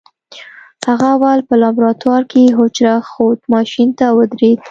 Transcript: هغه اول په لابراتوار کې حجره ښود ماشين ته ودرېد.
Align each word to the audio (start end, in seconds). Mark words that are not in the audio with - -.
هغه 0.87 1.05
اول 1.15 1.39
په 1.47 1.55
لابراتوار 1.61 2.21
کې 2.31 2.55
حجره 2.57 2.95
ښود 3.09 3.39
ماشين 3.53 3.89
ته 3.99 4.05
ودرېد. 4.17 4.59